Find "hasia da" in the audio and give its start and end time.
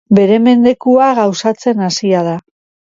1.91-2.39